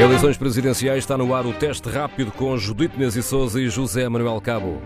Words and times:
Eleições 0.00 0.38
presidenciais 0.38 1.00
está 1.00 1.18
no 1.18 1.34
ar 1.34 1.44
o 1.44 1.52
teste 1.52 1.86
rápido 1.90 2.32
com 2.32 2.56
Judite 2.56 2.98
Nezi 2.98 3.22
Souza 3.22 3.60
e 3.60 3.68
José 3.68 4.08
Manuel 4.08 4.40
Cabo. 4.40 4.80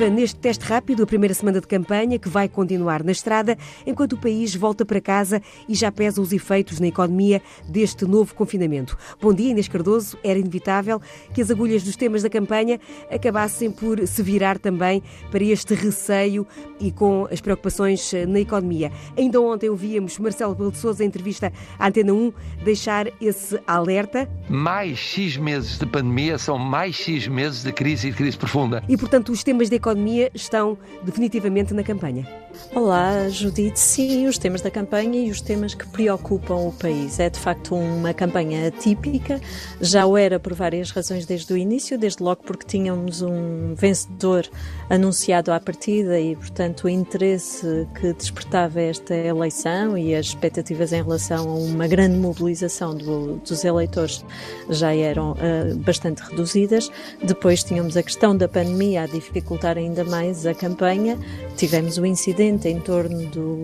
Viva 0.00 0.14
neste 0.14 0.40
teste 0.40 0.64
rápido 0.64 1.02
a 1.02 1.06
primeira 1.06 1.34
semana 1.34 1.60
de 1.60 1.66
campanha 1.66 2.18
que 2.18 2.26
vai 2.26 2.48
continuar 2.48 3.04
na 3.04 3.12
estrada 3.12 3.58
enquanto 3.86 4.14
o 4.14 4.16
país 4.16 4.54
volta 4.54 4.82
para 4.82 4.98
casa 4.98 5.42
e 5.68 5.74
já 5.74 5.92
pesa 5.92 6.22
os 6.22 6.32
efeitos 6.32 6.80
na 6.80 6.86
economia 6.86 7.42
deste 7.68 8.06
novo 8.06 8.34
confinamento. 8.34 8.96
Bom 9.20 9.34
dia, 9.34 9.50
Inês 9.50 9.68
Cardoso. 9.68 10.16
Era 10.24 10.38
inevitável 10.38 11.02
que 11.34 11.42
as 11.42 11.50
agulhas 11.50 11.82
dos 11.82 11.96
temas 11.96 12.22
da 12.22 12.30
campanha 12.30 12.80
acabassem 13.10 13.70
por 13.70 14.06
se 14.06 14.22
virar 14.22 14.58
também 14.58 15.02
para 15.30 15.44
este 15.44 15.74
receio 15.74 16.46
e 16.80 16.90
com 16.90 17.28
as 17.30 17.42
preocupações 17.42 18.10
na 18.26 18.40
economia. 18.40 18.90
Ainda 19.18 19.38
ontem 19.38 19.68
ouvíamos 19.68 20.18
Marcelo 20.18 20.54
Belo 20.54 20.72
de 20.72 20.78
Souza, 20.78 21.04
em 21.04 21.08
entrevista 21.08 21.52
à 21.78 21.88
Antena 21.88 22.14
1, 22.14 22.32
deixar 22.64 23.08
esse 23.20 23.60
alerta. 23.66 24.26
Mais 24.48 24.98
X 24.98 25.36
meses 25.36 25.78
de 25.78 25.84
pandemia 25.84 26.38
são 26.38 26.56
mais 26.56 26.94
X 26.94 27.28
meses 27.28 27.62
de 27.62 27.72
crise 27.72 28.08
e 28.08 28.12
crise 28.14 28.38
profunda. 28.38 28.82
E, 28.88 28.96
portanto, 28.96 29.30
os 29.30 29.44
temas 29.44 29.68
da 29.68 29.76
economia 29.76 29.89
estão 30.34 30.76
definitivamente 31.02 31.74
na 31.74 31.82
campanha. 31.82 32.40
Olá, 32.74 33.28
Judite. 33.28 33.80
Sim, 33.80 34.28
os 34.28 34.38
temas 34.38 34.60
da 34.60 34.70
campanha 34.70 35.20
e 35.20 35.30
os 35.30 35.40
temas 35.40 35.74
que 35.74 35.86
preocupam 35.88 36.54
o 36.54 36.72
país. 36.72 37.18
É 37.18 37.28
de 37.28 37.38
facto 37.38 37.74
uma 37.74 38.14
campanha 38.14 38.68
atípica, 38.68 39.40
já 39.80 40.06
o 40.06 40.16
era 40.16 40.38
por 40.38 40.54
várias 40.54 40.90
razões 40.90 41.26
desde 41.26 41.52
o 41.52 41.56
início, 41.56 41.98
desde 41.98 42.22
logo 42.22 42.42
porque 42.44 42.64
tínhamos 42.64 43.22
um 43.22 43.74
vencedor 43.74 44.48
anunciado 44.88 45.52
à 45.52 45.58
partida 45.58 46.20
e, 46.20 46.36
portanto, 46.36 46.84
o 46.84 46.88
interesse 46.88 47.88
que 47.98 48.12
despertava 48.12 48.80
esta 48.80 49.14
eleição 49.14 49.98
e 49.98 50.14
as 50.14 50.26
expectativas 50.26 50.92
em 50.92 51.02
relação 51.02 51.48
a 51.50 51.54
uma 51.54 51.88
grande 51.88 52.16
mobilização 52.16 52.94
do, 52.94 53.36
dos 53.38 53.64
eleitores 53.64 54.24
já 54.68 54.94
eram 54.94 55.32
uh, 55.32 55.76
bastante 55.78 56.22
reduzidas. 56.22 56.90
Depois 57.22 57.64
tínhamos 57.64 57.96
a 57.96 58.02
questão 58.02 58.36
da 58.36 58.48
pandemia 58.48 59.02
a 59.02 59.06
dificultar 59.06 59.69
ainda 59.76 60.04
mais 60.04 60.46
a 60.46 60.54
campanha, 60.54 61.18
tivemos 61.56 61.98
o 61.98 62.06
incidente 62.06 62.68
em 62.68 62.80
torno 62.80 63.26
do 63.26 63.56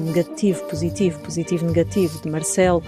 negativo, 0.00 0.64
positivo, 0.64 1.20
positivo, 1.20 1.66
negativo 1.66 2.20
de 2.20 2.30
Marcelo, 2.30 2.82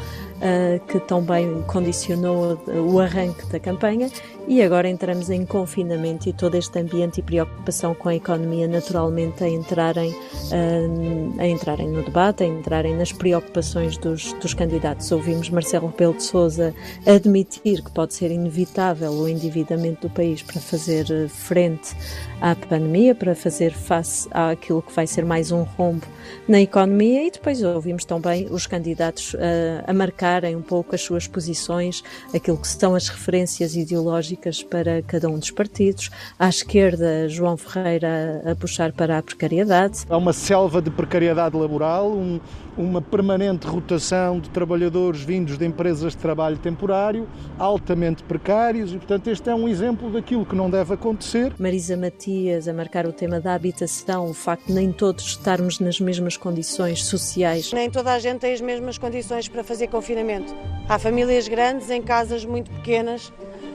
que 0.89 1.01
também 1.01 1.63
condicionou 1.63 2.59
o 2.67 3.01
arranque 3.01 3.47
da 3.47 3.59
campanha, 3.59 4.11
e 4.49 4.63
agora 4.63 4.89
entramos 4.89 5.29
em 5.29 5.45
confinamento 5.45 6.29
e 6.29 6.33
todo 6.33 6.55
este 6.55 6.79
ambiente 6.79 7.19
e 7.19 7.23
preocupação 7.23 7.95
com 7.97 8.09
a 8.09 8.15
economia 8.15 8.69
naturalmente 8.69 9.43
a 9.43 9.49
entrarem, 9.49 10.13
uh, 10.13 11.41
a 11.41 11.47
entrarem 11.49 11.89
no 11.89 12.05
debate, 12.05 12.45
a 12.45 12.47
entrarem 12.47 12.95
nas 12.95 13.11
preocupações 13.11 13.99
dos, 13.99 14.33
dos 14.35 14.55
candidatos. 14.55 15.11
Ouvimos 15.11 15.51
Marcelo 15.51 15.89
Rebelo 15.89 16.15
de 16.15 16.23
Sousa 16.23 16.73
admitir 17.05 17.83
que 17.83 17.91
pode 17.91 18.15
ser 18.15 18.31
inevitável 18.31 19.11
o 19.11 19.29
endividamento 19.29 20.07
do 20.07 20.15
país 20.15 20.43
para 20.43 20.61
fazer 20.61 21.29
frente 21.29 21.97
à 22.41 22.55
pandemia, 22.55 23.17
para 23.17 23.35
fazer 23.35 23.73
face 23.73 24.29
àquilo 24.31 24.81
que 24.81 24.93
vai 24.93 25.09
ser 25.09 25.25
mais 25.25 25.51
um 25.51 25.65
rombo 25.65 26.07
na 26.47 26.61
economia 26.61 27.27
e 27.27 27.33
depois 27.33 27.61
ouvimos 27.65 28.05
também 28.05 28.47
os 28.49 28.67
candidatos 28.67 29.35
a 29.87 29.93
um 30.57 30.63
pouco 30.63 30.95
as 30.95 31.03
suas 31.03 31.27
posições, 31.27 32.03
aquilo 32.35 32.57
que 32.57 32.69
são 32.69 32.95
as 32.95 33.09
referências 33.09 33.77
ideológicas 33.77 34.63
para 34.63 35.03
cada 35.03 35.29
um 35.29 35.39
dos 35.39 35.51
partidos. 35.51 36.11
À 36.39 36.49
esquerda, 36.49 37.29
João 37.29 37.57
Ferreira 37.57 38.43
a, 38.45 38.53
a 38.53 38.57
puxar 38.57 38.93
para 38.93 39.19
a 39.19 39.23
precariedade. 39.23 40.05
Há 40.09 40.17
uma 40.17 40.33
selva 40.33 40.83
de 40.83 40.91
precariedade 40.91 41.57
laboral, 41.57 42.11
um, 42.11 42.41
uma 42.77 43.01
permanente 43.01 43.67
rotação 43.67 44.39
de 44.39 44.51
trabalhadores 44.51 45.23
vindos 45.23 45.57
de 45.57 45.65
empresas 45.65 46.13
de 46.13 46.19
trabalho 46.19 46.59
temporário, 46.59 47.27
altamente 47.59 48.23
precários, 48.23 48.93
e 48.93 48.97
portanto 48.97 49.29
este 49.29 49.49
é 49.49 49.55
um 49.55 49.69
exemplo 49.69 50.11
daquilo 50.11 50.45
que 50.45 50.55
não 50.55 50.69
deve 50.69 50.95
acontecer. 50.95 51.53
Marisa 51.59 51.97
Matias 51.97 52.69
a 52.69 52.73
marcar 52.73 53.07
o 53.07 53.13
tema 53.13 53.41
da 53.41 53.55
habitação, 53.55 54.29
o 54.29 54.35
facto 54.35 54.67
de 54.67 54.73
nem 54.73 54.93
todos 54.93 55.25
estarmos 55.25 55.81
nas 55.81 56.01
mesmas 56.01 56.37
condições 56.37 57.05
sociais. 57.05 57.73
Nem 57.73 57.91
toda 57.91 58.13
a 58.13 58.19
gente 58.19 58.41
tem 58.41 58.53
as 58.53 58.61
mesmas 58.61 58.99
condições 58.99 59.49
para 59.49 59.65
fazer 59.65 59.87
confinamento. 59.87 60.16
Há 60.89 60.99
famílias 60.99 61.49
grandes 61.49 61.91
em 61.91 62.01
casas 62.01 62.45
muito 62.45 62.71
pequenas, 62.71 63.33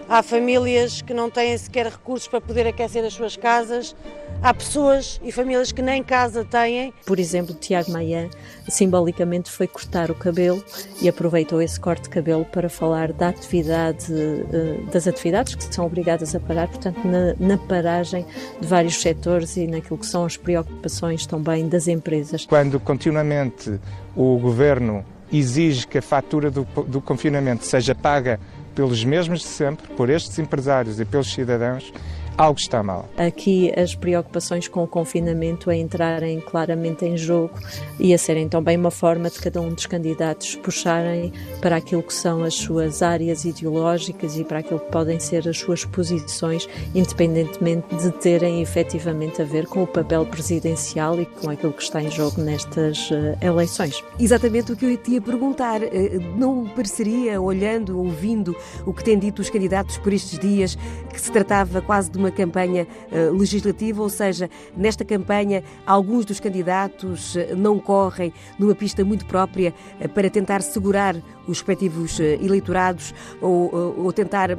há 0.07 0.23
famílias 0.23 1.01
que 1.01 1.13
não 1.13 1.29
têm 1.29 1.57
sequer 1.57 1.87
recursos 1.87 2.27
para 2.27 2.41
poder 2.41 2.65
aquecer 2.67 3.03
as 3.03 3.13
suas 3.13 3.35
casas, 3.37 3.95
há 4.41 4.53
pessoas 4.53 5.19
e 5.23 5.31
famílias 5.31 5.71
que 5.71 5.81
nem 5.81 6.01
casa 6.01 6.43
têm. 6.43 6.93
Por 7.05 7.19
exemplo, 7.19 7.53
Tiago 7.53 7.91
Maia 7.91 8.29
simbolicamente 8.67 9.51
foi 9.51 9.67
cortar 9.67 10.09
o 10.09 10.15
cabelo 10.15 10.63
e 11.01 11.07
aproveitou 11.07 11.61
esse 11.61 11.79
corte 11.79 12.03
de 12.03 12.09
cabelo 12.09 12.45
para 12.45 12.69
falar 12.69 13.13
da 13.13 13.29
atividade, 13.29 14.07
eh, 14.13 14.79
das 14.91 15.07
atividades 15.07 15.55
que 15.55 15.73
são 15.73 15.85
obrigadas 15.85 16.33
a 16.33 16.39
parar, 16.39 16.67
portanto, 16.67 16.99
na, 17.05 17.35
na 17.39 17.57
paragem 17.57 18.25
de 18.59 18.67
vários 18.67 19.01
setores 19.01 19.55
e 19.57 19.67
naquilo 19.67 19.97
que 19.97 20.05
são 20.05 20.25
as 20.25 20.37
preocupações 20.37 21.25
também 21.25 21.67
das 21.67 21.87
empresas. 21.87 22.45
Quando 22.45 22.79
continuamente 22.79 23.79
o 24.15 24.37
governo 24.37 25.05
exige 25.31 25.87
que 25.87 25.97
a 25.97 26.01
fatura 26.01 26.51
do, 26.51 26.63
do 26.87 27.01
confinamento 27.01 27.65
seja 27.65 27.95
paga 27.95 28.39
pelos 28.75 29.03
mesmos 29.03 29.41
de 29.41 29.47
sempre, 29.47 29.87
por 29.95 30.09
estes 30.09 30.37
empresários 30.39 30.99
e 30.99 31.05
pelos 31.05 31.31
cidadãos, 31.31 31.91
algo 32.41 32.59
está 32.59 32.81
mal. 32.81 33.07
Aqui 33.17 33.71
as 33.79 33.93
preocupações 33.93 34.67
com 34.67 34.83
o 34.83 34.87
confinamento 34.87 35.69
a 35.69 35.75
entrarem 35.75 36.39
claramente 36.41 37.05
em 37.05 37.15
jogo 37.15 37.53
e 37.99 38.15
a 38.15 38.17
serem 38.17 38.49
também 38.49 38.75
uma 38.75 38.89
forma 38.89 39.29
de 39.29 39.39
cada 39.39 39.61
um 39.61 39.69
dos 39.69 39.85
candidatos 39.85 40.55
puxarem 40.55 41.31
para 41.61 41.75
aquilo 41.75 42.01
que 42.01 42.13
são 42.13 42.43
as 42.43 42.55
suas 42.55 43.03
áreas 43.03 43.45
ideológicas 43.45 44.37
e 44.37 44.43
para 44.43 44.59
aquilo 44.59 44.79
que 44.79 44.91
podem 44.91 45.19
ser 45.19 45.47
as 45.47 45.59
suas 45.59 45.85
posições, 45.85 46.67
independentemente 46.95 47.95
de 47.95 48.11
terem 48.11 48.61
efetivamente 48.61 49.39
a 49.39 49.45
ver 49.45 49.67
com 49.67 49.83
o 49.83 49.87
papel 49.87 50.25
presidencial 50.25 51.21
e 51.21 51.27
com 51.27 51.51
aquilo 51.51 51.73
que 51.73 51.83
está 51.83 52.01
em 52.01 52.09
jogo 52.09 52.41
nestas 52.41 53.11
uh, 53.11 53.37
eleições. 53.39 54.03
Exatamente 54.19 54.71
o 54.71 54.75
que 54.75 54.85
eu 54.85 54.97
te 54.97 55.11
ia 55.11 55.21
perguntar. 55.21 55.83
Eh, 55.83 56.17
não 56.35 56.65
pareceria, 56.67 57.39
olhando, 57.39 57.99
ouvindo 57.99 58.55
o 58.85 58.93
que 58.93 59.03
têm 59.03 59.19
dito 59.19 59.41
os 59.41 59.49
candidatos 59.49 59.97
por 59.99 60.11
estes 60.11 60.39
dias, 60.39 60.75
que 61.11 61.21
se 61.21 61.31
tratava 61.31 61.81
quase 61.81 62.09
de 62.09 62.17
uma 62.17 62.30
campanha 62.31 62.87
uh, 63.11 63.37
legislativa, 63.37 64.01
ou 64.01 64.09
seja, 64.09 64.49
nesta 64.75 65.03
campanha 65.03 65.63
alguns 65.85 66.25
dos 66.25 66.39
candidatos 66.39 67.35
uh, 67.35 67.55
não 67.55 67.79
correm 67.79 68.33
numa 68.57 68.75
pista 68.75 69.03
muito 69.03 69.25
própria 69.25 69.73
uh, 69.99 70.09
para 70.09 70.29
tentar 70.29 70.61
segurar 70.61 71.15
os 71.47 71.57
respectivos 71.57 72.19
eleitorados 72.19 73.13
ou, 73.41 73.95
ou 73.97 74.13
tentar 74.13 74.49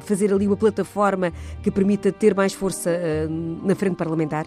fazer 0.00 0.32
ali 0.32 0.46
uma 0.46 0.56
plataforma 0.56 1.32
que 1.62 1.70
permita 1.70 2.10
ter 2.10 2.34
mais 2.34 2.54
força 2.54 2.98
na 3.62 3.74
frente 3.74 3.94
parlamentar? 3.94 4.46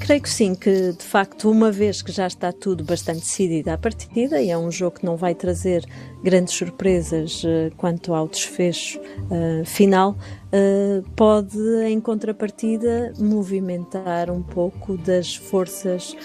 Creio 0.00 0.20
que 0.20 0.28
sim, 0.28 0.54
que 0.54 0.92
de 0.92 1.04
facto, 1.04 1.50
uma 1.50 1.72
vez 1.72 2.02
que 2.02 2.12
já 2.12 2.26
está 2.26 2.52
tudo 2.52 2.84
bastante 2.84 3.20
decidido 3.20 3.70
à 3.70 3.78
partida, 3.78 4.40
e 4.40 4.50
é 4.50 4.58
um 4.58 4.70
jogo 4.70 4.98
que 4.98 5.06
não 5.06 5.16
vai 5.16 5.34
trazer 5.34 5.84
grandes 6.22 6.54
surpresas 6.54 7.42
uh, 7.44 7.74
quanto 7.76 8.14
ao 8.14 8.26
desfecho 8.28 8.98
uh, 8.98 9.64
final, 9.64 10.12
uh, 10.12 11.08
pode, 11.14 11.58
em 11.86 12.00
contrapartida, 12.00 13.12
movimentar 13.18 14.30
um 14.30 14.42
pouco 14.42 14.96
das 14.96 15.34
forças 15.36 16.16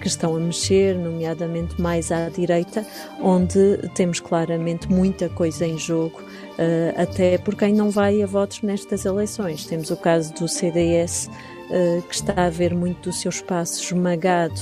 que 0.00 0.06
estão 0.06 0.36
a 0.36 0.40
mexer, 0.40 0.94
nomeadamente 0.96 1.80
mais 1.80 2.12
à 2.12 2.28
direita, 2.28 2.86
onde 3.20 3.78
temos 3.94 4.20
claramente 4.20 4.90
muita 4.90 5.28
coisa 5.30 5.66
em 5.66 5.78
jogo. 5.78 6.22
até 6.96 7.38
por 7.38 7.54
quem 7.54 7.72
não 7.72 7.90
vai 7.90 8.22
a 8.22 8.26
votos 8.26 8.60
nestas 8.62 9.06
eleições. 9.06 9.64
Temos 9.64 9.90
o 9.90 9.96
caso 9.96 10.34
do 10.34 10.46
CDS, 10.46 11.30
que 12.08 12.14
está 12.14 12.46
a 12.46 12.50
ver 12.50 12.74
muito 12.74 13.08
do 13.08 13.12
seu 13.12 13.30
espaço 13.30 13.82
esmagado 13.82 14.60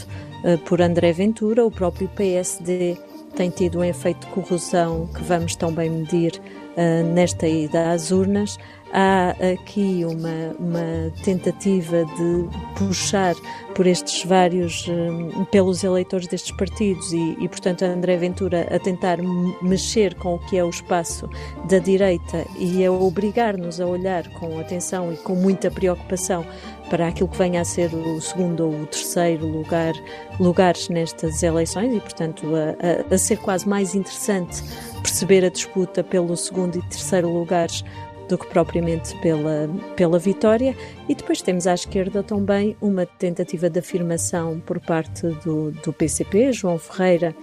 por 0.65 0.81
André 0.81 1.13
Ventura, 1.13 1.67
o 1.67 1.71
próprio 1.71 2.09
PSD 2.09 2.97
tem 3.35 3.51
tido 3.51 3.79
um 3.81 3.85
efeito 3.85 4.27
de 4.27 4.33
corrosão 4.33 5.09
que 5.15 5.23
vamos 5.23 5.57
também 5.57 5.91
medir 5.91 6.41
uh, 6.77 7.13
nesta 7.13 7.47
ida 7.47 7.93
às 7.93 8.11
urnas. 8.11 8.59
Há 8.95 9.31
aqui 9.55 10.05
uma, 10.05 10.55
uma 10.59 11.11
tentativa 11.25 12.05
de 12.05 12.49
puxar 12.77 13.35
por 13.75 13.87
estes 13.87 14.23
vários, 14.23 14.87
uh, 14.87 15.47
pelos 15.47 15.83
eleitores 15.83 16.27
destes 16.27 16.55
partidos 16.55 17.11
e, 17.13 17.37
e, 17.41 17.49
portanto, 17.49 17.83
André 17.85 18.19
Ventura 18.19 18.69
a 18.71 18.79
tentar 18.79 19.19
mexer 19.63 20.15
com 20.17 20.35
o 20.35 20.39
que 20.39 20.59
é 20.59 20.65
o 20.65 20.69
espaço 20.69 21.29
da 21.71 21.79
direita 21.79 22.45
e 22.59 22.85
a 22.85 22.93
obrigar-nos 22.93 23.81
a 23.81 23.87
olhar 23.87 24.29
com 24.35 24.59
atenção 24.59 25.11
e 25.11 25.17
com 25.17 25.35
muita 25.35 25.71
preocupação 25.71 26.45
para 26.93 27.09
aquilo 27.09 27.27
que 27.27 27.39
venha 27.39 27.63
a 27.63 27.65
ser 27.65 27.91
o 27.95 28.21
segundo 28.21 28.67
ou 28.67 28.83
o 28.83 28.87
terceiro 28.87 29.47
lugar, 29.47 29.95
lugares 30.39 30.91
nestas 30.91 31.43
eleições 31.43 31.91
e, 31.91 31.99
portanto, 31.99 32.47
a, 32.55 33.13
a, 33.13 33.15
a 33.15 33.17
ser 33.17 33.39
quase 33.39 33.67
mais 33.67 33.95
interessante 33.95 34.63
perceber 35.03 35.43
a 35.43 35.49
disputa 35.49 36.05
pelo 36.05 36.37
segundo 36.37 36.79
e 36.79 36.83
terceiro 36.83 37.33
lugares 37.33 37.83
do 38.29 38.37
que 38.37 38.47
propriamente 38.47 39.19
pela, 39.21 39.71
pela 39.97 40.19
vitória. 40.19 40.77
E 41.09 41.15
depois 41.15 41.41
temos 41.41 41.67
à 41.67 41.73
esquerda 41.73 42.23
também 42.23 42.77
uma 42.79 43.07
tentativa 43.07 43.71
de 43.71 43.79
afirmação 43.79 44.61
por 44.61 44.79
parte 44.79 45.27
do, 45.47 45.71
do 45.71 45.95
PCP, 45.95 46.53
João 46.53 46.79
Ferreira 46.79 47.35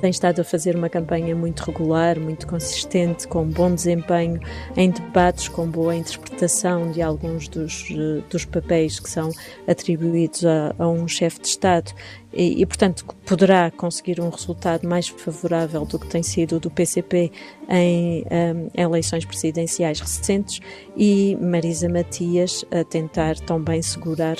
tem 0.00 0.10
estado 0.10 0.40
a 0.40 0.44
fazer 0.44 0.74
uma 0.74 0.88
campanha 0.88 1.36
muito 1.36 1.60
regular, 1.60 2.18
muito 2.18 2.46
consistente, 2.46 3.28
com 3.28 3.44
bom 3.44 3.74
desempenho 3.74 4.40
em 4.76 4.90
debates, 4.90 5.48
com 5.48 5.66
boa 5.66 5.94
interpretação 5.94 6.90
de 6.90 7.02
alguns 7.02 7.46
dos, 7.48 7.90
uh, 7.90 8.22
dos 8.30 8.44
papéis 8.44 8.98
que 8.98 9.10
são 9.10 9.30
atribuídos 9.68 10.44
a, 10.44 10.74
a 10.78 10.88
um 10.88 11.06
chefe 11.06 11.40
de 11.40 11.48
Estado. 11.48 11.92
E, 12.32 12.62
e, 12.62 12.66
portanto, 12.66 13.04
poderá 13.26 13.70
conseguir 13.72 14.20
um 14.20 14.28
resultado 14.28 14.88
mais 14.88 15.08
favorável 15.08 15.84
do 15.84 15.98
que 15.98 16.06
tem 16.06 16.22
sido 16.22 16.60
do 16.60 16.70
PCP 16.70 17.32
em 17.68 18.24
um, 18.24 18.70
eleições 18.72 19.24
presidenciais 19.24 20.00
recentes. 20.00 20.60
E 20.96 21.36
Marisa 21.40 21.88
Matias 21.88 22.64
a 22.70 22.84
tentar 22.84 23.38
também 23.40 23.82
segurar 23.82 24.36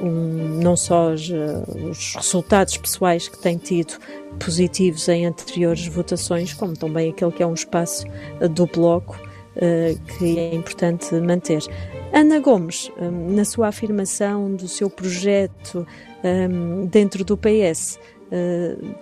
um, 0.00 0.60
não 0.62 0.76
só 0.76 1.12
os, 1.12 1.30
os, 1.90 2.14
resultados 2.14 2.76
pessoais 2.76 3.28
que 3.28 3.38
tem 3.38 3.56
tido 3.56 3.94
positivos 4.38 5.08
em 5.08 5.26
anteriores 5.26 5.86
votações, 5.86 6.52
como 6.52 6.74
também 6.76 7.10
aquele 7.10 7.32
que 7.32 7.42
é 7.42 7.46
um 7.46 7.54
espaço 7.54 8.06
uh, 8.40 8.48
do 8.48 8.66
Bloco 8.66 9.16
uh, 9.56 10.00
que 10.18 10.38
é 10.38 10.54
importante 10.54 11.14
manter. 11.16 11.62
Ana 12.12 12.38
Gomes, 12.38 12.92
na 13.28 13.44
sua 13.44 13.68
afirmação 13.68 14.54
do 14.54 14.68
seu 14.68 14.88
projeto 14.88 15.84
dentro 16.88 17.24
do 17.24 17.36
PS, 17.36 17.98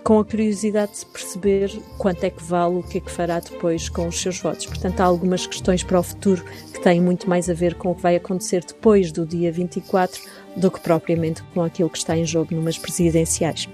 com 0.03 0.19
a 0.19 0.25
curiosidade 0.25 0.99
de 0.99 1.05
perceber 1.05 1.71
quanto 1.97 2.23
é 2.23 2.29
que 2.29 2.43
vale, 2.43 2.77
o 2.77 2.83
que 2.83 2.97
é 2.97 3.01
que 3.01 3.11
fará 3.11 3.39
depois 3.39 3.87
com 3.87 4.07
os 4.07 4.19
seus 4.19 4.39
votos. 4.39 4.65
Portanto, 4.65 4.99
há 4.99 5.05
algumas 5.05 5.47
questões 5.47 5.83
para 5.83 5.99
o 5.99 6.03
futuro 6.03 6.43
que 6.73 6.81
têm 6.81 6.99
muito 6.99 7.29
mais 7.29 7.49
a 7.49 7.53
ver 7.53 7.75
com 7.75 7.91
o 7.91 7.95
que 7.95 8.01
vai 8.01 8.15
acontecer 8.15 8.63
depois 8.65 9.11
do 9.11 9.25
dia 9.25 9.51
24 9.51 10.21
do 10.55 10.71
que 10.71 10.79
propriamente 10.79 11.43
com 11.53 11.61
aquilo 11.61 11.89
que 11.89 11.97
está 11.97 12.17
em 12.17 12.25
jogo 12.25 12.55
numas 12.55 12.77
presidenciais. 12.77 13.67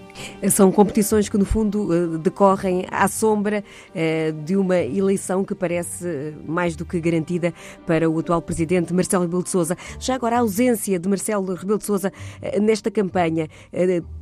São 0.50 0.71
competições 0.71 1.30
que, 1.30 1.38
no 1.38 1.45
fundo, 1.45 1.94
eh, 1.94 2.18
decorrem 2.18 2.86
à 2.89 3.07
sombra 3.07 3.63
eh, 3.94 4.31
de 4.45 4.56
uma 4.56 4.77
eleição 4.77 5.44
que 5.44 5.54
parece 5.54 6.33
mais 6.48 6.75
do 6.75 6.86
que 6.86 7.00
garantida 7.00 7.54
para 7.86 8.10
o 8.10 8.19
atual 8.19 8.42
presidente 8.42 8.94
Marcelo 8.94 9.24
Rebelo 9.24 9.44
de 9.44 9.50
Sousa. 9.50 9.77
Já 10.00 10.16
agora, 10.16 10.38
a 10.38 10.39
ausência 10.39 10.98
de 10.98 11.07
Marcelo 11.07 11.54
Rebelo 11.54 11.77
de 11.77 11.86
Sousa 11.86 12.12
eh, 12.42 12.60
nesta 12.60 12.89
campanha 12.89 13.48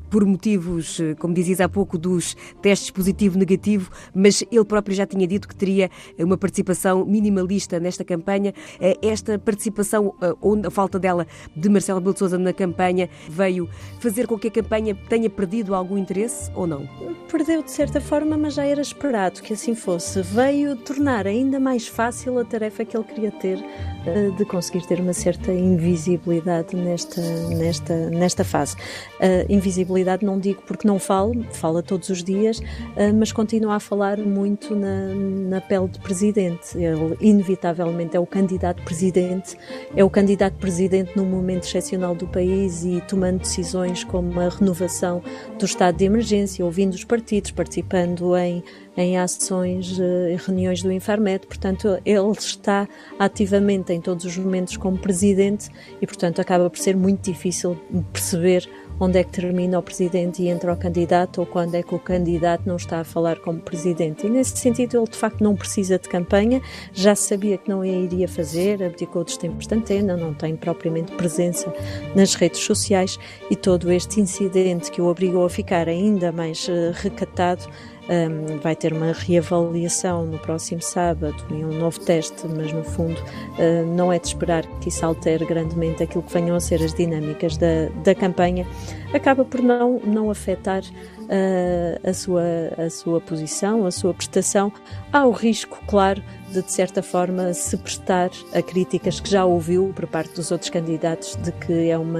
por 0.09 0.25
motivos, 0.25 0.99
como 1.19 1.33
dizias 1.33 1.59
há 1.59 1.67
pouco, 1.67 1.97
dos 1.97 2.35
testes 2.61 2.89
positivo-negativo, 2.91 3.91
mas 4.13 4.41
ele 4.49 4.63
próprio 4.63 4.95
já 4.95 5.05
tinha 5.05 5.27
dito 5.27 5.47
que 5.47 5.55
teria 5.55 5.89
uma 6.17 6.37
participação 6.37 7.05
minimalista 7.05 7.77
nesta 7.77 8.05
campanha. 8.05 8.53
Esta 9.01 9.37
participação, 9.37 10.13
ou 10.39 10.61
a 10.65 10.71
falta 10.71 10.97
dela, 10.97 11.27
de 11.55 11.67
Marcelo 11.67 11.99
Rebelo 11.99 12.13
de 12.13 12.19
Sousa 12.19 12.37
na 12.37 12.53
campanha, 12.53 13.09
veio 13.29 13.69
fazer 13.99 14.27
com 14.27 14.37
que 14.39 14.47
a 14.47 14.51
campanha 14.51 14.95
tenha 15.09 15.29
perdido 15.29 15.75
algum 15.75 15.86
interesse 15.95 16.49
ou 16.55 16.65
não? 16.65 16.89
Perdeu 17.29 17.61
de 17.61 17.69
certa 17.69 18.01
forma, 18.01 18.35
mas 18.35 18.55
já 18.55 18.65
era 18.65 18.81
esperado 18.81 19.43
que 19.43 19.53
assim 19.53 19.75
fosse. 19.75 20.23
Veio 20.23 20.75
tornar 20.75 21.27
ainda 21.27 21.59
mais 21.59 21.87
fácil 21.87 22.39
a 22.39 22.45
tarefa 22.45 22.83
que 22.83 22.97
ele 22.97 23.03
queria 23.03 23.31
ter 23.31 23.63
eh, 24.07 24.31
de 24.37 24.45
conseguir 24.45 24.85
ter 24.87 25.01
uma 25.01 25.11
certa 25.11 25.51
invisibilidade 25.51 26.75
nesta, 26.75 27.21
nesta, 27.49 28.09
nesta 28.09 28.43
fase. 28.43 28.75
Uh, 28.75 29.51
invisibilidade 29.51 30.25
não 30.25 30.39
digo 30.39 30.61
porque 30.65 30.87
não 30.87 30.97
falo, 30.97 31.43
fala 31.51 31.83
todos 31.83 32.07
os 32.09 32.23
dias, 32.23 32.59
uh, 32.59 33.13
mas 33.17 33.33
continua 33.33 33.75
a 33.75 33.79
falar 33.79 34.17
muito 34.17 34.75
na, 34.75 35.13
na 35.13 35.61
pele 35.61 35.89
de 35.89 35.99
presidente. 35.99 36.77
Ele, 36.77 37.17
inevitavelmente, 37.19 38.15
é 38.15 38.19
o 38.19 38.25
candidato 38.25 38.81
presidente, 38.83 39.57
é 39.93 40.03
o 40.03 40.09
candidato 40.09 40.55
presidente 40.55 41.11
num 41.15 41.25
momento 41.25 41.65
excepcional 41.65 42.15
do 42.15 42.27
país 42.27 42.85
e 42.85 43.01
tomando 43.09 43.39
decisões 43.39 44.05
como 44.05 44.39
a 44.39 44.47
renovação 44.47 45.21
do 45.59 45.65
estado 45.77 45.95
de 45.95 46.05
emergência, 46.05 46.65
ouvindo 46.65 46.95
os 46.95 47.03
partidos, 47.03 47.51
participando 47.51 48.35
em 48.35 48.63
em 48.97 49.15
ações, 49.15 49.99
eh, 49.99 50.35
reuniões 50.43 50.81
do 50.81 50.91
Infarmed, 50.91 51.45
portanto, 51.45 51.99
ele 52.03 52.31
está 52.31 52.89
ativamente 53.19 53.93
em 53.93 54.01
todos 54.01 54.25
os 54.25 54.35
momentos 54.35 54.75
como 54.75 54.97
presidente 54.97 55.69
e, 56.01 56.07
portanto, 56.07 56.41
acaba 56.41 56.67
por 56.67 56.79
ser 56.79 56.97
muito 56.97 57.21
difícil 57.21 57.77
perceber 58.11 58.67
onde 58.99 59.19
é 59.19 59.23
que 59.23 59.31
termina 59.31 59.77
o 59.77 59.81
presidente 59.81 60.41
e 60.41 60.47
entra 60.47 60.73
o 60.73 60.77
candidato 60.77 61.39
ou 61.39 61.45
quando 61.45 61.75
é 61.75 61.83
que 61.83 61.93
o 61.93 61.99
candidato 61.99 62.63
não 62.65 62.75
está 62.75 62.99
a 62.99 63.03
falar 63.03 63.37
como 63.39 63.59
presidente. 63.59 64.25
E 64.25 64.29
nesse 64.29 64.57
sentido, 64.57 64.97
ele 64.97 65.07
de 65.07 65.17
facto 65.17 65.43
não 65.43 65.55
precisa 65.55 65.99
de 65.99 66.09
campanha, 66.09 66.61
já 66.93 67.15
sabia 67.15 67.57
que 67.57 67.69
não 67.69 67.81
a 67.81 67.87
iria 67.87 68.27
fazer, 68.27 68.83
abdicou 68.83 69.23
dos 69.23 69.37
tempos 69.37 69.67
de 69.67 69.75
antena, 69.75 70.17
não 70.17 70.33
tem 70.33 70.55
propriamente 70.55 71.11
presença 71.13 71.73
nas 72.15 72.33
redes 72.33 72.61
sociais 72.61 73.19
e 73.49 73.55
todo 73.55 73.91
este 73.91 74.19
incidente 74.19 74.91
que 74.91 75.01
o 75.01 75.07
obrigou 75.07 75.45
a 75.45 75.49
ficar 75.49 75.87
ainda 75.87 76.31
mais 76.31 76.67
uh, 76.67 76.91
recatado 76.93 77.67
um, 78.09 78.57
vai 78.59 78.75
ter 78.75 78.93
uma 78.93 79.11
reavaliação 79.11 80.25
no 80.25 80.39
próximo 80.39 80.81
sábado 80.81 81.35
e 81.49 81.63
um 81.63 81.77
novo 81.77 81.99
teste, 81.99 82.47
mas 82.47 82.71
no 82.71 82.83
fundo 82.83 83.19
uh, 83.19 83.85
não 83.95 84.11
é 84.11 84.19
de 84.19 84.27
esperar 84.27 84.65
que 84.79 84.89
isso 84.89 85.05
altere 85.05 85.45
grandemente 85.45 86.03
aquilo 86.03 86.23
que 86.23 86.33
venham 86.33 86.55
a 86.55 86.59
ser 86.59 86.81
as 86.83 86.93
dinâmicas 86.93 87.57
da, 87.57 87.89
da 88.03 88.15
campanha, 88.15 88.65
acaba 89.13 89.43
por 89.43 89.61
não, 89.61 89.99
não 89.99 90.29
afetar 90.29 90.81
uh, 91.27 92.09
a, 92.09 92.13
sua, 92.13 92.43
a 92.77 92.89
sua 92.89 93.21
posição, 93.21 93.85
a 93.85 93.91
sua 93.91 94.13
prestação. 94.13 94.71
Há 95.11 95.25
o 95.25 95.31
risco, 95.31 95.81
claro, 95.87 96.21
de, 96.51 96.61
de 96.61 96.71
certa 96.71 97.03
forma, 97.03 97.53
se 97.53 97.75
prestar 97.77 98.29
a 98.53 98.61
críticas 98.61 99.19
que 99.19 99.29
já 99.29 99.45
ouviu 99.45 99.91
por 99.95 100.07
parte 100.07 100.33
dos 100.33 100.51
outros 100.51 100.69
candidatos 100.69 101.35
de 101.37 101.51
que 101.51 101.89
é 101.89 101.97
uma, 101.97 102.19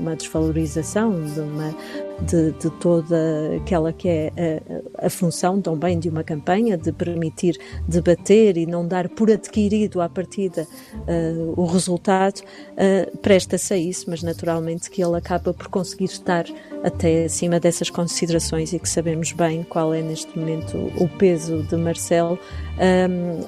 uma 0.00 0.16
desvalorização 0.16 1.24
de, 1.24 1.40
uma, 1.40 1.74
de, 2.22 2.52
de 2.52 2.70
toda 2.80 3.16
aquela 3.56 3.92
que 3.92 4.08
é 4.08 4.60
a, 5.00 5.06
a, 5.06 5.10
função 5.10 5.60
também 5.60 5.98
de 5.98 6.08
uma 6.08 6.24
campanha, 6.24 6.76
de 6.76 6.92
permitir 6.92 7.56
debater 7.86 8.56
e 8.56 8.66
não 8.66 8.86
dar 8.86 9.08
por 9.08 9.30
adquirido 9.30 10.00
à 10.00 10.08
partida 10.08 10.66
uh, 10.96 11.60
o 11.60 11.64
resultado, 11.64 12.40
uh, 12.40 13.18
presta-se 13.18 13.74
a 13.74 13.76
isso, 13.76 14.06
mas 14.08 14.22
naturalmente 14.22 14.90
que 14.90 15.02
ele 15.02 15.16
acaba 15.16 15.54
por 15.54 15.68
conseguir 15.68 16.06
estar 16.06 16.44
até 16.82 17.24
acima 17.24 17.60
dessas 17.60 17.88
considerações 17.90 18.31
e 18.72 18.78
que 18.78 18.88
sabemos 18.88 19.32
bem 19.32 19.62
qual 19.62 19.92
é 19.92 20.00
neste 20.00 20.38
momento 20.38 20.92
o 20.96 21.08
peso 21.08 21.62
de 21.62 21.76
Marcelo, 21.76 22.38
um, 22.78 23.44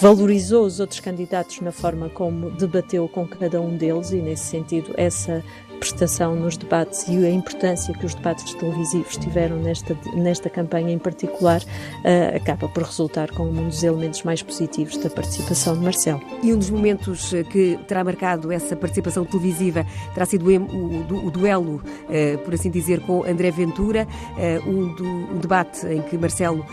valorizou 0.00 0.64
os 0.64 0.80
outros 0.80 1.00
candidatos 1.00 1.60
na 1.60 1.72
forma 1.72 2.08
como 2.08 2.50
debateu 2.50 3.08
com 3.08 3.26
cada 3.26 3.60
um 3.60 3.76
deles 3.76 4.10
e 4.12 4.16
nesse 4.16 4.46
sentido 4.46 4.92
essa 4.96 5.42
prestação 5.78 6.34
nos 6.34 6.56
debates 6.56 7.06
e 7.08 7.24
a 7.24 7.30
importância 7.30 7.94
que 7.94 8.04
os 8.04 8.14
debates 8.14 8.52
televisivos 8.54 9.16
tiveram 9.16 9.56
nesta, 9.56 9.96
nesta 10.14 10.50
campanha 10.50 10.92
em 10.92 10.98
particular, 10.98 11.62
uh, 11.62 12.36
acaba 12.36 12.68
por 12.68 12.82
resultar 12.82 13.30
como 13.30 13.50
um 13.50 13.68
dos 13.68 13.82
elementos 13.82 14.22
mais 14.22 14.42
positivos 14.42 14.96
da 14.98 15.08
participação 15.08 15.76
de 15.76 15.80
Marcelo. 15.80 16.20
E 16.42 16.52
um 16.52 16.58
dos 16.58 16.70
momentos 16.70 17.32
eh, 17.32 17.44
que 17.44 17.78
terá 17.86 18.02
marcado 18.04 18.52
essa 18.52 18.76
participação 18.76 19.24
televisiva 19.24 19.86
terá 20.14 20.26
sido 20.26 20.48
o, 20.48 21.26
o 21.26 21.30
duelo, 21.30 21.76
uh, 21.76 22.38
por 22.44 22.54
assim 22.54 22.70
dizer, 22.70 23.00
com 23.00 23.24
André 23.24 23.50
Ventura, 23.50 24.06
uh, 24.36 24.68
um, 24.68 24.94
do, 24.94 25.04
um, 25.04 25.38
debate 25.38 25.86
em 25.86 26.02
que 26.02 26.18
Marcelo 26.18 26.64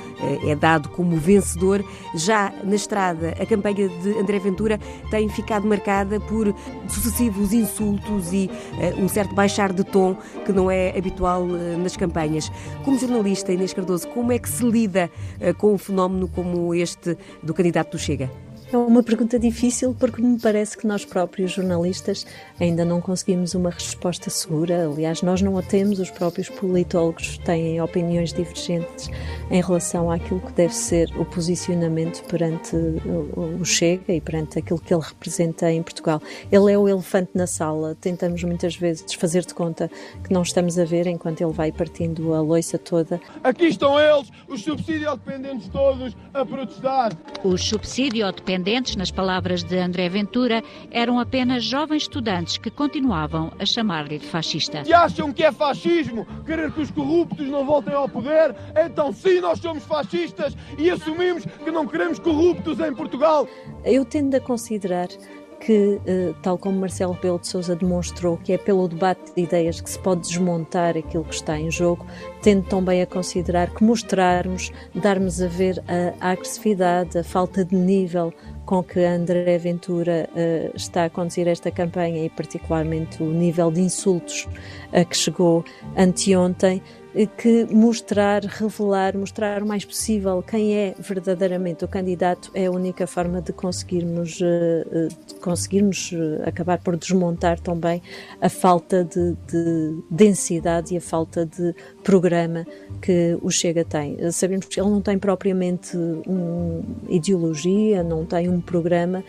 é 0.48 0.56
dado 0.56 0.90
como 0.90 1.18
vencedor. 1.18 1.84
Já 2.16 2.52
na 2.64 2.76
estrada, 2.76 3.36
a 3.40 3.46
campanha 3.46 3.88
de 3.88 4.18
André 4.18 4.40
Ventura 4.40 4.80
tem 5.10 5.30
ficado 5.30 5.68
marcada 5.68 6.20
por 6.20 6.54
sucessivos 6.88 7.54
insultos 7.54 8.34
e 8.34 8.50
um 8.98 9.08
certo 9.08 9.34
baixar 9.34 9.74
de 9.74 9.84
tom 9.84 10.16
que 10.46 10.52
não 10.52 10.70
é 10.70 10.98
habitual 10.98 11.44
uh, 11.44 11.78
nas 11.78 11.96
campanhas. 11.96 12.52
Como 12.84 12.98
jornalista, 12.98 13.52
Inês 13.52 13.74
Cardoso, 13.74 14.08
como 14.10 14.32
é 14.32 14.40
que 14.40 14.50
se 14.50 14.64
lida 14.64 15.10
uh, 15.40 15.54
com 15.56 15.74
um 15.74 15.78
fenómeno 15.78 16.28
como 16.28 16.74
este 16.74 17.18
do 17.42 17.54
candidato 17.54 17.92
do 17.92 18.00
Chega? 18.00 18.45
É 18.74 18.77
uma 18.77 19.03
pergunta 19.03 19.38
difícil 19.38 19.95
porque 19.98 20.22
me 20.22 20.39
parece 20.39 20.75
que 20.75 20.88
nós 20.88 21.05
próprios 21.05 21.51
jornalistas 21.51 22.25
ainda 22.60 22.84
não 22.84 23.00
conseguimos 23.00 23.53
uma 23.53 23.69
resposta 23.69 24.29
segura. 24.31 24.89
Aliás, 24.89 25.22
nós 25.22 25.39
não 25.39 25.55
a 25.55 25.62
temos, 25.62 26.00
os 26.00 26.10
próprios 26.10 26.50
politólogos 26.50 27.38
têm 27.38 27.79
opiniões 27.79 28.34
divergentes 28.34 29.10
em 29.51 29.62
relação 29.62 30.10
àquilo 30.10 30.39
que 30.39 30.51
deve 30.53 30.74
ser 30.74 31.12
o 31.15 31.24
posicionamento 31.24 32.24
perante 32.24 32.75
o 32.75 33.63
Chega 33.63 34.13
e 34.13 34.19
perante 34.19 34.57
aquilo 34.57 34.79
que 34.79 34.93
ele 34.93 35.03
representa 35.03 35.72
em 35.72 35.84
Portugal. 35.84 36.19
Ele 36.51 36.72
é 36.72 36.77
o 36.77 36.89
elefante 36.89 37.31
na 37.36 37.45
sala. 37.45 37.95
Tentamos 38.01 38.43
muitas 38.43 38.75
vezes 38.75 39.13
fazer 39.13 39.45
de 39.45 39.53
conta 39.53 39.91
que 40.24 40.34
não 40.34 40.41
estamos 40.41 40.79
a 40.79 40.86
ver 40.86 41.05
enquanto 41.05 41.39
ele 41.41 41.53
vai 41.53 41.72
partindo 41.72 42.34
a 42.34 42.41
loiça 42.41 42.79
toda. 42.79 43.22
Aqui 43.43 43.67
estão 43.67 44.00
eles, 44.00 44.31
os 44.48 44.63
subsídio-dependentes 44.63 45.67
todos, 45.69 46.17
a 46.34 46.43
protestar. 46.43 47.15
Os 47.43 47.63
subsídio-dependentes 47.63 48.55
independentes, 48.56 48.96
nas 48.96 49.12
palavras 49.12 49.64
de 49.64 49.78
André 49.78 50.08
Ventura, 50.08 50.64
eram 50.90 51.20
apenas 51.20 51.64
jovens 51.64 52.04
estudantes 52.04 52.58
que 52.58 52.72
continuavam 52.72 53.52
a 53.60 53.66
chamar-lhe 53.66 54.18
de 54.18 54.26
fascista. 54.26 54.84
Se 54.86 54.94
acham 54.94 55.34
que 55.34 55.44
é 55.44 55.52
fascismo 55.52 56.26
querer 56.46 56.72
que 56.72 56.82
os 56.82 56.92
corruptos 56.92 57.48
não 57.48 57.66
voltem 57.66 57.94
ao 57.94 58.08
poder, 58.08 58.56
então 58.76 59.12
sim, 59.12 59.42
nós 59.42 59.60
somos 59.60 59.84
fascistas 59.84 60.56
e 60.78 60.90
assumimos 60.90 61.46
que 61.46 61.72
não 61.72 61.86
queremos 61.86 62.18
corruptos 62.18 62.80
em 62.80 62.94
Portugal. 62.94 63.48
Eu 63.84 64.06
tendo 64.06 64.36
a 64.36 64.40
considerar 64.40 65.10
que, 65.65 66.00
eh, 66.05 66.34
tal 66.43 66.60
como 66.60 66.79
Marcelo 66.79 67.13
Rebelo 67.13 67.39
de 67.39 67.48
Sousa 67.48 67.75
demonstrou, 67.75 68.38
que 68.38 68.53
é 68.53 68.57
pelo 68.57 68.88
debate 68.88 69.34
de 69.36 69.41
ideias 69.41 69.81
que 69.81 69.89
se 69.89 69.98
pode 69.98 70.22
desmontar 70.22 70.95
aquilo 70.95 71.24
que 71.24 71.34
está 71.34 71.60
em 71.60 71.72
jogo, 71.72 72.05
tendo 72.43 72.67
também 72.67 73.01
a 73.01 73.07
considerar 73.07 73.74
que 73.74 73.84
mostrarmos, 73.84 74.72
darmos 74.93 75.41
a 75.41 75.48
ver 75.48 75.84
a 76.19 76.29
agressividade, 76.29 77.17
a 77.17 77.24
falta 77.24 77.65
de 77.65 77.75
nível 77.75 78.31
com 78.63 78.84
que 78.84 79.00
André 79.00 79.57
Ventura 79.57 80.29
uh, 80.31 80.75
está 80.75 81.05
a 81.05 81.10
conduzir 81.10 81.48
esta 81.48 81.72
campanha 81.72 82.25
e 82.25 82.29
particularmente 82.29 83.24
o 83.24 83.31
nível 83.31 83.72
de 83.72 83.81
insultos 83.81 84.48
a 84.93 85.03
que 85.03 85.17
chegou 85.17 85.65
anteontem, 85.98 86.81
que 87.38 87.65
mostrar, 87.74 88.43
revelar, 88.43 89.17
mostrar 89.17 89.63
o 89.63 89.65
mais 89.65 89.86
possível 89.86 90.43
quem 90.43 90.75
é 90.75 90.95
verdadeiramente 91.00 91.86
o 91.86 91.88
candidato 91.88 92.51
é 92.53 92.65
a 92.65 92.72
única 92.72 93.07
forma 93.07 93.41
de 93.41 93.53
conseguirmos, 93.53 94.41
eh, 94.41 94.86
eh, 94.91 95.07
de 95.27 95.36
conseguirmos 95.36 96.12
eh, 96.13 96.50
acabar 96.50 96.79
por 96.79 96.98
desmontar 96.98 97.57
também 97.60 98.01
a 98.41 98.50
falta 98.50 99.05
de, 99.05 99.34
de 99.48 99.98
densidade 100.12 100.93
e 100.93 100.98
a 100.98 101.01
falta 101.01 101.45
de 101.45 101.74
programa 102.03 102.65
que 103.01 103.38
o 103.41 103.50
Chega 103.50 103.86
tem. 103.86 104.17
Sabemos 104.31 104.65
que 104.65 104.79
ele 104.79 104.89
não 104.89 105.00
tem 105.00 105.17
propriamente 105.17 105.95
uma 105.95 106.84
ideologia, 107.07 108.03
não 108.03 108.25
tem 108.25 108.50
um 108.50 108.60
programa, 108.60 109.24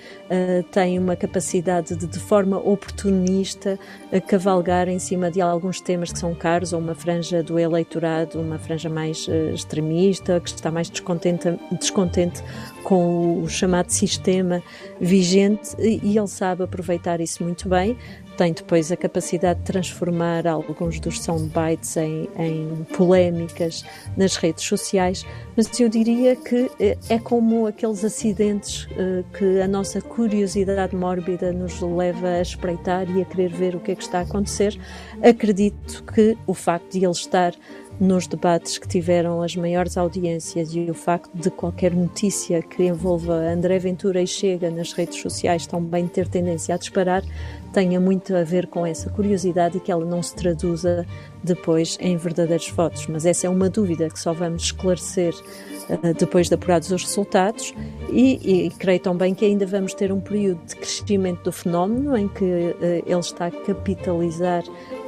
tem 0.72 0.98
uma 0.98 1.14
capacidade 1.14 1.94
de, 1.94 2.06
de 2.06 2.18
forma 2.18 2.58
oportunista, 2.58 3.78
cavalgar 4.26 4.88
em 4.88 4.98
cima 4.98 5.30
de 5.30 5.40
alguns 5.40 5.80
temas 5.80 6.12
que 6.12 6.18
são 6.18 6.34
caros 6.34 6.72
ou 6.72 6.80
uma 6.80 6.94
franja 6.94 7.42
do 7.42 7.58
ele 7.58 7.75
eleitorado, 7.76 8.40
uma 8.40 8.58
franja 8.58 8.88
mais 8.88 9.26
uh, 9.28 9.50
extremista, 9.54 10.40
que 10.40 10.48
está 10.48 10.70
mais 10.70 10.88
descontente, 10.90 11.48
descontente 11.72 12.42
com 12.82 13.42
o 13.42 13.48
chamado 13.48 13.90
sistema 13.90 14.62
vigente 15.00 15.76
e 15.78 16.16
ele 16.16 16.28
sabe 16.28 16.62
aproveitar 16.62 17.20
isso 17.20 17.42
muito 17.44 17.68
bem. 17.68 17.96
Tem 18.36 18.52
depois 18.52 18.92
a 18.92 18.96
capacidade 18.96 19.60
de 19.60 19.66
transformar 19.66 20.46
alguns 20.46 21.00
dos 21.00 21.20
soundbites 21.22 21.96
em, 21.96 22.28
em 22.38 22.86
polémicas 22.94 23.84
nas 24.16 24.36
redes 24.36 24.64
sociais, 24.64 25.24
mas 25.56 25.80
eu 25.80 25.88
diria 25.88 26.36
que 26.36 26.70
eh, 26.78 26.98
é 27.08 27.18
como 27.18 27.66
aqueles 27.66 28.04
acidentes 28.04 28.84
uh, 28.84 29.24
que 29.36 29.60
a 29.60 29.66
nossa 29.66 30.02
curiosidade 30.02 30.94
mórbida 30.94 31.50
nos 31.50 31.80
leva 31.80 32.28
a 32.28 32.42
espreitar 32.42 33.08
e 33.10 33.22
a 33.22 33.24
querer 33.24 33.48
ver 33.48 33.74
o 33.74 33.80
que 33.80 33.92
é 33.92 33.94
que 33.94 34.02
está 34.02 34.18
a 34.18 34.22
acontecer. 34.22 34.78
Acredito 35.22 36.04
que 36.04 36.36
o 36.46 36.52
facto 36.52 36.92
de 36.92 37.04
ele 37.04 37.12
estar 37.12 37.54
nos 37.98 38.26
debates 38.26 38.78
que 38.78 38.86
tiveram 38.86 39.42
as 39.42 39.56
maiores 39.56 39.96
audiências 39.96 40.74
e 40.74 40.90
o 40.90 40.94
facto 40.94 41.30
de 41.34 41.50
qualquer 41.50 41.94
notícia 41.94 42.62
que 42.62 42.84
envolva 42.84 43.32
André 43.32 43.78
Ventura 43.78 44.20
e 44.20 44.26
Chega 44.26 44.70
nas 44.70 44.92
redes 44.92 45.20
sociais 45.20 45.66
também 45.66 46.06
ter 46.06 46.28
tendência 46.28 46.74
a 46.74 46.78
disparar, 46.78 47.22
tenha 47.72 48.00
muito 48.00 48.34
a 48.34 48.42
ver 48.42 48.66
com 48.66 48.86
essa 48.86 49.10
curiosidade 49.10 49.78
e 49.78 49.80
que 49.80 49.90
ela 49.90 50.04
não 50.04 50.22
se 50.22 50.34
traduza 50.34 51.06
depois 51.42 51.96
em 52.00 52.16
verdadeiros 52.16 52.68
votos. 52.70 53.06
Mas 53.06 53.24
essa 53.26 53.46
é 53.46 53.50
uma 53.50 53.68
dúvida 53.68 54.08
que 54.08 54.18
só 54.18 54.32
vamos 54.32 54.64
esclarecer 54.64 55.34
uh, 55.88 56.14
depois 56.18 56.48
de 56.48 56.54
apurados 56.54 56.90
os 56.90 57.02
resultados 57.02 57.74
e, 58.10 58.66
e, 58.66 58.70
creio 58.70 59.00
também 59.00 59.34
que 59.34 59.44
ainda 59.44 59.66
vamos 59.66 59.94
ter 59.94 60.12
um 60.12 60.20
período 60.20 60.60
de 60.64 60.76
crescimento 60.76 61.44
do 61.44 61.52
fenómeno 61.52 62.16
em 62.16 62.28
que 62.28 62.44
uh, 62.44 62.76
ele 63.06 63.20
está 63.20 63.46
a 63.46 63.50
capitalizar 63.50 64.64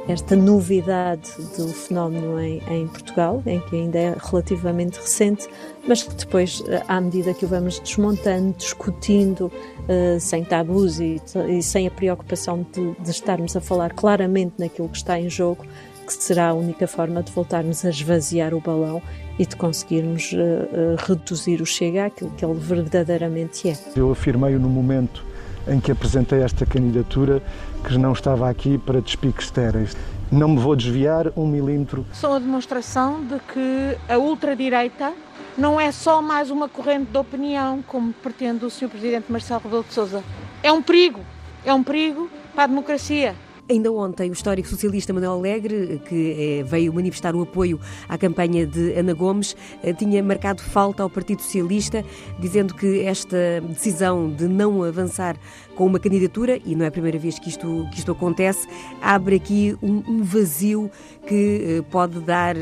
esta 0.09 0.35
novidade 0.35 1.29
do 1.55 1.67
fenómeno 1.67 2.39
em, 2.39 2.59
em, 2.67 2.87
Portugal, 2.87 3.43
em 3.45 3.59
que 3.59 3.75
ainda 3.75 3.99
é 3.99 4.17
relativamente 4.19 4.99
recente, 4.99 5.47
mas 5.87 6.01
que 6.01 6.15
depois, 6.15 6.63
eh, 6.67 6.81
à 6.87 6.99
medida 6.99 7.31
que 7.31 7.45
o 7.45 7.47
vamos 7.47 7.79
desmontando, 7.79 8.55
discutindo, 8.57 9.45
uh, 9.45 10.19
sem 10.19 10.43
tabus 10.43 10.99
e, 10.99 11.21
e, 11.47 11.61
sem 11.61 11.85
a 11.85 11.91
preocupação 11.91 12.65
de, 12.73 12.95
de 12.99 13.11
estarmos 13.11 13.55
a 13.55 13.61
falar 13.61 13.93
claramente 13.93 14.55
naquilo 14.57 14.89
que 14.89 14.97
está 14.97 15.19
em 15.19 15.29
jogo, 15.29 15.63
que 16.07 16.13
será 16.23 16.49
a 16.49 16.53
única 16.55 16.87
forma 16.87 17.21
de 17.21 17.31
voltarmos 17.31 17.85
a 17.85 17.89
esvaziar 17.89 18.55
o 18.55 18.59
balão 18.59 18.99
e 19.37 19.45
de 19.45 19.55
conseguirmos 19.55 20.31
uh, 20.33 20.35
uh, 20.35 20.95
reduzir 20.97 21.61
o 21.61 21.67
chega 21.67 22.05
àquilo 22.05 22.31
que 22.31 22.43
ele 22.43 22.55
verdadeiramente 22.55 23.69
é. 23.69 23.77
Eu 23.95 24.11
afirmei 24.11 24.57
no 24.57 24.69
momento 24.69 25.28
em 25.69 25.79
que 25.79 25.91
apresentei 25.91 26.41
esta 26.41 26.65
candidatura 26.65 27.41
que 27.87 27.97
não 27.97 28.13
estava 28.13 28.49
aqui 28.49 28.77
para 28.77 28.99
despiques 28.99 29.45
estéreis. 29.45 29.95
Não 30.31 30.49
me 30.49 30.59
vou 30.59 30.75
desviar 30.75 31.31
um 31.35 31.47
milímetro. 31.47 32.05
São 32.13 32.33
a 32.33 32.39
demonstração 32.39 33.23
de 33.23 33.39
que 33.39 33.97
a 34.11 34.17
ultradireita 34.17 35.13
não 35.57 35.79
é 35.79 35.91
só 35.91 36.21
mais 36.21 36.49
uma 36.49 36.69
corrente 36.69 37.11
de 37.11 37.17
opinião, 37.17 37.83
como 37.85 38.13
pretende 38.13 38.65
o 38.65 38.69
Sr. 38.69 38.89
Presidente 38.89 39.31
Marcelo 39.31 39.61
Rebelo 39.63 39.83
de 39.83 39.93
Sousa. 39.93 40.23
É 40.61 40.71
um 40.71 40.81
perigo, 40.81 41.21
é 41.65 41.73
um 41.73 41.83
perigo 41.83 42.29
para 42.53 42.65
a 42.65 42.67
democracia. 42.67 43.35
Ainda 43.71 43.91
ontem, 43.91 44.31
o 44.31 44.33
histórico 44.33 44.67
socialista 44.67 45.13
Manuel 45.13 45.33
Alegre, 45.33 46.01
que 46.09 46.59
eh, 46.59 46.63
veio 46.63 46.91
manifestar 46.91 47.35
o 47.35 47.43
apoio 47.43 47.79
à 48.07 48.17
campanha 48.17 48.65
de 48.65 48.93
Ana 48.93 49.13
Gomes, 49.13 49.55
eh, 49.83 49.93
tinha 49.93 50.23
marcado 50.23 50.59
falta 50.59 51.03
ao 51.03 51.09
Partido 51.09 51.43
Socialista, 51.43 52.03
dizendo 52.39 52.73
que 52.73 53.01
esta 53.01 53.61
decisão 53.61 54.27
de 54.27 54.47
não 54.47 54.81
avançar 54.81 55.37
com 55.75 55.85
uma 55.85 55.99
candidatura, 55.99 56.59
e 56.65 56.75
não 56.75 56.83
é 56.83 56.87
a 56.87 56.91
primeira 56.91 57.19
vez 57.19 57.37
que 57.37 57.47
isto, 57.47 57.87
que 57.91 57.99
isto 57.99 58.11
acontece, 58.11 58.67
abre 59.03 59.35
aqui 59.35 59.77
um, 59.83 60.01
um 60.07 60.23
vazio 60.23 60.89
que 61.27 61.77
eh, 61.77 61.81
pode 61.91 62.21
dar 62.21 62.55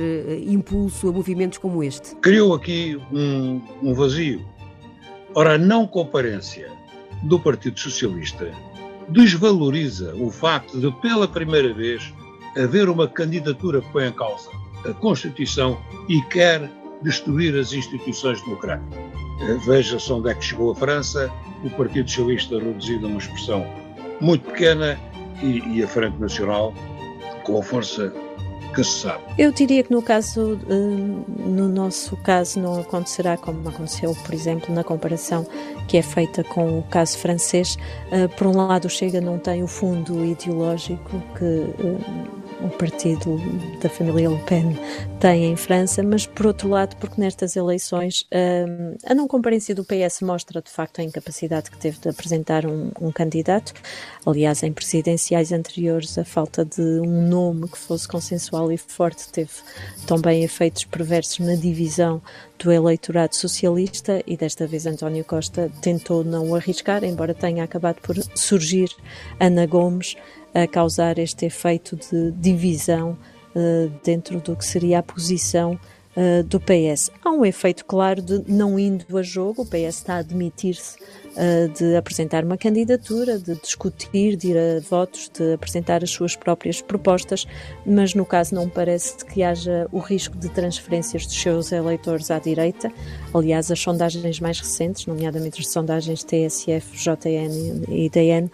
impulso 0.46 1.08
a 1.08 1.12
movimentos 1.14 1.58
como 1.58 1.82
este. 1.82 2.18
Criou 2.18 2.54
aqui 2.54 3.00
um, 3.14 3.62
um 3.82 3.94
vazio. 3.94 4.46
Ora, 5.34 5.56
a 5.56 5.58
não 5.58 5.88
comparência 5.88 6.70
do 7.24 7.40
Partido 7.40 7.80
Socialista 7.80 8.52
desvaloriza 9.10 10.14
o 10.16 10.30
facto 10.30 10.80
de, 10.80 10.92
pela 11.02 11.28
primeira 11.28 11.74
vez, 11.74 12.14
haver 12.58 12.90
uma 12.90 13.08
candidatura 13.08 13.82
que 13.82 13.92
põe 13.92 14.08
em 14.08 14.12
causa 14.12 14.50
a 14.86 14.94
Constituição 14.94 15.78
e 16.08 16.22
quer 16.24 16.70
destruir 17.02 17.58
as 17.58 17.74
instituições 17.74 18.42
democráticas. 18.42 19.00
Eh, 19.42 19.58
veja-se 19.66 20.12
onde 20.12 20.30
é 20.30 20.34
que 20.34 20.44
chegou 20.44 20.72
a 20.72 20.76
França, 20.76 21.32
o 21.64 21.70
Partido 21.72 22.10
Socialista 22.10 22.60
reduzido 22.60 23.06
a 23.06 23.10
uma 23.10 23.20
expressão 23.20 23.66
muito 24.20 24.50
pequena 24.50 25.00
e, 25.42 25.60
e 25.78 25.84
a 25.84 25.88
Frente 25.88 26.18
Nacional 26.20 26.74
com 27.44 27.60
a 27.60 27.64
força 27.64 28.14
que 28.78 28.84
se 28.84 29.00
sabe. 29.02 29.24
Eu 29.40 29.52
diria 29.52 29.84
que 29.84 29.92
no 29.92 30.04
caso, 30.04 30.60
hum, 30.70 31.24
no 31.40 31.68
nosso 31.68 32.16
caso, 32.18 32.60
não 32.60 32.80
acontecerá 32.80 33.36
como 33.36 33.68
aconteceu, 33.68 34.16
por 34.24 34.34
exemplo, 34.36 34.74
na 34.74 34.84
comparação 34.84 35.48
que 35.88 35.98
é 35.98 36.02
feita 36.04 36.44
com 36.44 36.78
o 36.78 36.84
caso 36.84 37.18
francês. 37.18 37.76
Uh, 38.12 38.30
por 38.38 38.46
um 38.46 38.56
lado, 38.56 38.86
o 38.86 38.90
Chega 38.90 39.20
não 39.20 39.40
tem 39.40 39.64
o 39.64 39.68
fundo 39.68 40.24
ideológico 40.24 41.22
que 41.36 41.44
hum, 41.44 42.37
o 42.62 42.70
partido 42.70 43.38
da 43.82 43.90
família 43.90 44.30
Le 44.30 44.42
Pen 44.44 44.78
tem 45.20 45.46
em 45.46 45.56
França, 45.56 46.02
mas 46.02 46.26
por 46.26 46.48
outro 46.48 46.70
lado, 46.70 46.96
porque 46.98 47.20
nestas 47.20 47.56
eleições 47.56 48.26
um, 48.34 48.96
a 49.06 49.14
não 49.14 49.28
comparência 49.28 49.76
do 49.76 49.84
PS 49.84 50.22
mostra 50.22 50.62
de 50.62 50.70
facto 50.70 51.00
a 51.00 51.04
incapacidade 51.04 51.70
que 51.70 51.78
teve 51.78 52.00
de 52.00 52.10
apresentar 52.10 52.66
um, 52.66 52.92
um, 53.00 53.12
candidato. 53.12 53.74
Aliás, 54.26 54.64
em 54.64 54.74
presidenciais 54.74 55.52
anteriores, 55.52 56.18
a 56.18 56.26
falta 56.26 56.66
de 56.66 56.82
um 56.82 57.28
nome 57.28 57.68
que 57.68 57.78
fosse 57.78 58.08
consensual 58.08 58.72
e 58.72 58.78
forte 58.78 59.30
teve 59.30 59.52
também 60.06 60.44
efeitos 60.44 60.84
perversos 60.86 61.40
na 61.40 61.56
divisão 61.56 62.22
do 62.60 62.72
eleitorado 62.72 63.36
socialista 63.36 64.24
e 64.26 64.36
desta 64.36 64.66
vez 64.66 64.86
António 64.86 65.24
Costa 65.24 65.72
tentou 65.82 66.24
não 66.24 66.56
arriscar, 66.56 67.04
embora 67.04 67.34
tenha 67.34 67.64
acabado 67.64 68.02
por 68.02 68.16
surgir 68.36 68.90
Ana 69.40 69.66
Gomes 69.66 70.16
a 70.54 70.68
causar 70.68 71.20
este 71.20 71.46
efeito 71.46 71.96
de 71.96 72.32
divisão 72.32 73.18
uh, 73.56 73.92
dentro 74.04 74.40
do 74.40 74.56
que 74.56 74.66
seria 74.66 75.00
a 75.00 75.04
posição 75.04 75.80
uh, 76.18 76.44
do 76.44 76.60
PS. 76.60 77.12
Há 77.24 77.30
um 77.30 77.46
efeito 77.46 77.86
claro 77.86 78.22
de 78.22 78.44
não 78.52 78.80
indo 78.80 79.18
a 79.18 79.22
jogo, 79.22 79.62
o 79.62 79.66
PS 79.66 79.98
está 79.98 80.16
a 80.16 80.18
admitir-se 80.18 80.98
uh, 80.98 81.70
de 81.70 81.96
apresentar 81.96 82.44
uma 82.44 82.58
candidatura, 82.58 83.38
de 83.38 83.56
discutir, 83.56 84.36
de 84.36 84.50
ir 84.50 84.58
a 84.58 84.80
votos, 84.80 85.30
de 85.30 85.54
apresentar 85.54 86.04
as 86.04 86.10
suas 86.10 86.36
próprias 86.36 86.82
propostas, 86.82 87.46
mas 87.86 88.16
no 88.16 88.26
caso 88.26 88.56
não 88.56 88.68
parece 88.68 89.24
que 89.24 89.44
haja 89.44 89.88
o 89.92 90.00
risco 90.00 90.36
de 90.38 90.50
transferências 90.50 91.26
dos 91.26 91.40
seus 91.40 91.72
eleitores 91.72 92.32
à 92.32 92.40
direita. 92.40 92.92
Aliás, 93.34 93.70
as 93.72 93.80
sondagens 93.80 94.40
mais 94.40 94.60
recentes, 94.60 95.06
nomeadamente 95.06 95.62
as 95.62 95.68
sondagens 95.68 96.24
TSF, 96.24 96.98
JN 96.98 97.86
e 97.88 98.10
DN, 98.10 98.50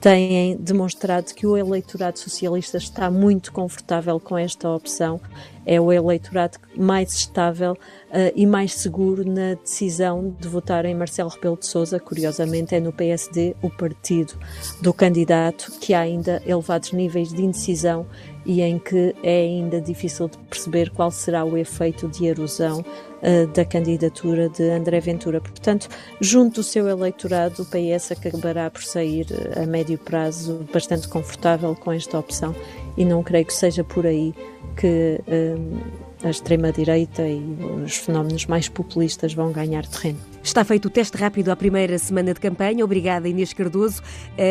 têm 0.00 0.56
demonstrado 0.56 1.34
que 1.34 1.46
o 1.46 1.56
eleitorado 1.56 2.18
socialista 2.18 2.76
está 2.76 3.10
muito 3.10 3.52
confortável 3.52 4.18
com 4.20 4.38
esta 4.38 4.68
opção. 4.70 5.20
É 5.66 5.80
o 5.80 5.92
eleitorado 5.92 6.58
mais 6.76 7.12
estável 7.12 7.72
uh, 7.72 8.32
e 8.34 8.46
mais 8.46 8.74
seguro 8.74 9.24
na 9.28 9.54
decisão 9.54 10.34
de 10.40 10.48
votar 10.48 10.84
em 10.86 10.94
Marcelo 10.94 11.28
Rebelo 11.28 11.58
de 11.58 11.66
Sousa. 11.66 12.00
Curiosamente, 12.00 12.74
é 12.74 12.80
no 12.80 12.92
PSD, 12.92 13.54
o 13.60 13.68
partido 13.68 14.34
do 14.80 14.94
candidato, 14.94 15.72
que 15.80 15.92
há 15.92 16.00
ainda 16.00 16.42
elevados 16.46 16.92
níveis 16.92 17.30
de 17.30 17.42
indecisão 17.42 18.06
e 18.46 18.62
em 18.62 18.78
que 18.78 19.14
é 19.22 19.42
ainda 19.42 19.78
difícil 19.78 20.28
de 20.28 20.38
perceber 20.38 20.90
qual 20.90 21.10
será 21.10 21.44
o 21.44 21.56
efeito 21.56 22.08
de 22.08 22.24
erosão 22.24 22.82
uh, 23.22 23.46
da 23.48 23.64
candidatura 23.64 24.48
de 24.48 24.68
André 24.70 25.00
Ventura. 25.00 25.40
Portanto, 25.40 25.88
junto 26.20 26.56
do 26.56 26.62
seu 26.62 26.88
eleitorado, 26.88 27.62
o 27.62 27.66
PS 27.66 28.12
acabará 28.12 28.70
por 28.70 28.82
sair 28.82 29.26
eh, 29.30 29.62
a 29.62 29.66
médio 29.66 29.98
prazo 29.98 30.66
bastante 30.72 31.08
confortável 31.08 31.74
com 31.74 31.92
esta 31.92 32.18
opção 32.18 32.54
e 32.96 33.04
não 33.04 33.22
creio 33.22 33.44
que 33.46 33.54
seja 33.54 33.84
por 33.84 34.06
aí 34.06 34.34
que 34.76 35.20
uh, 35.26 36.08
a 36.24 36.30
extrema-direita 36.30 37.26
e 37.26 37.40
os 37.84 37.96
fenómenos 37.96 38.46
mais 38.46 38.68
populistas 38.68 39.34
vão 39.34 39.52
ganhar 39.52 39.86
terreno. 39.86 40.18
Está 40.42 40.64
feito 40.64 40.86
o 40.86 40.90
teste 40.90 41.16
rápido 41.16 41.50
à 41.50 41.56
primeira 41.56 41.98
semana 41.98 42.34
de 42.34 42.40
campanha. 42.40 42.84
Obrigada, 42.84 43.28
Inês 43.28 43.52
Cardoso. 43.52 44.02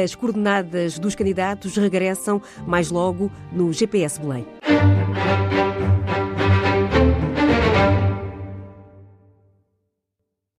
As 0.03 0.15
coordenadas 0.15 0.99
dos 0.99 1.15
candidatos 1.15 1.75
regressam 1.75 2.41
mais 2.65 2.89
logo 2.89 3.31
no 3.51 3.71
GPS 3.73 4.19
Belém. 4.19 4.45